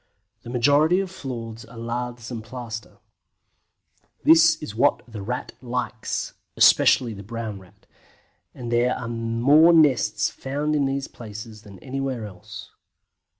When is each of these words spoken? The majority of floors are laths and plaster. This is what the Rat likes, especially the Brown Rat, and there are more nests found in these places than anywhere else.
The 0.41 0.49
majority 0.49 0.99
of 0.99 1.11
floors 1.11 1.63
are 1.65 1.77
laths 1.77 2.31
and 2.31 2.43
plaster. 2.43 2.97
This 4.23 4.55
is 4.55 4.73
what 4.73 5.03
the 5.07 5.21
Rat 5.21 5.51
likes, 5.61 6.33
especially 6.57 7.13
the 7.13 7.21
Brown 7.21 7.59
Rat, 7.59 7.85
and 8.51 8.71
there 8.71 8.97
are 8.97 9.07
more 9.07 9.71
nests 9.71 10.31
found 10.31 10.75
in 10.75 10.85
these 10.87 11.07
places 11.07 11.61
than 11.61 11.77
anywhere 11.81 12.25
else. 12.25 12.71